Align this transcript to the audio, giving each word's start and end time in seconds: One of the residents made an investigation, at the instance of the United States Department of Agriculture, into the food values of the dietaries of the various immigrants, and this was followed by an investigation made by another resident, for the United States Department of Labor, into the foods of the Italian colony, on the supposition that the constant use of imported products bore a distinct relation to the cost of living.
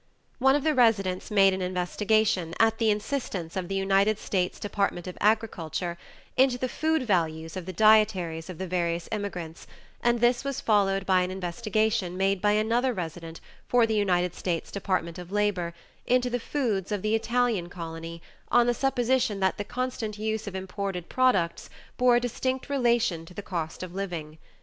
One 0.39 0.55
of 0.55 0.63
the 0.63 0.73
residents 0.73 1.29
made 1.29 1.53
an 1.53 1.61
investigation, 1.61 2.55
at 2.59 2.79
the 2.79 2.89
instance 2.89 3.55
of 3.55 3.67
the 3.67 3.75
United 3.75 4.17
States 4.17 4.59
Department 4.59 5.05
of 5.05 5.15
Agriculture, 5.21 5.95
into 6.35 6.57
the 6.57 6.67
food 6.67 7.03
values 7.03 7.55
of 7.55 7.67
the 7.67 7.71
dietaries 7.73 8.49
of 8.49 8.57
the 8.57 8.65
various 8.65 9.07
immigrants, 9.11 9.67
and 10.01 10.19
this 10.19 10.43
was 10.43 10.59
followed 10.59 11.05
by 11.05 11.21
an 11.21 11.29
investigation 11.29 12.17
made 12.17 12.41
by 12.41 12.53
another 12.53 12.93
resident, 12.93 13.41
for 13.67 13.85
the 13.85 13.93
United 13.93 14.33
States 14.33 14.71
Department 14.71 15.19
of 15.19 15.31
Labor, 15.31 15.71
into 16.07 16.31
the 16.31 16.39
foods 16.39 16.91
of 16.91 17.03
the 17.03 17.13
Italian 17.13 17.69
colony, 17.69 18.23
on 18.49 18.65
the 18.65 18.73
supposition 18.73 19.39
that 19.39 19.59
the 19.59 19.63
constant 19.63 20.17
use 20.17 20.47
of 20.47 20.55
imported 20.55 21.09
products 21.09 21.69
bore 21.97 22.15
a 22.15 22.19
distinct 22.19 22.69
relation 22.71 23.23
to 23.23 23.35
the 23.35 23.43
cost 23.43 23.83
of 23.83 23.93
living. 23.93 24.39